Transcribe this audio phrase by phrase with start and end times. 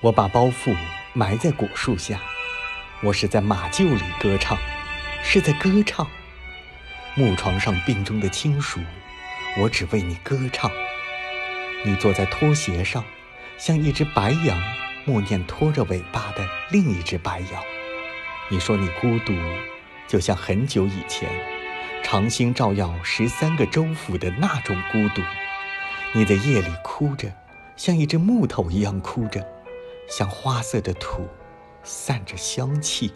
[0.00, 0.76] 我把包袱
[1.12, 2.20] 埋在果树下，
[3.02, 4.56] 我是在马厩里歌唱，
[5.24, 6.06] 是在歌唱。
[7.16, 8.78] 木床上病中的亲属，
[9.58, 10.70] 我只为你歌唱。
[11.84, 13.04] 你坐在拖鞋上，
[13.56, 14.56] 像一只白羊，
[15.04, 17.60] 默念拖着尾巴的另一只白羊。
[18.50, 19.34] 你说你孤独，
[20.06, 21.28] 就像很久以前，
[22.04, 25.22] 长星照耀十三个州府的那种孤独。
[26.12, 27.32] 你在夜里哭着，
[27.74, 29.44] 像一只木头一样哭着，
[30.08, 31.26] 像花色的土，
[31.84, 33.12] 散着香气。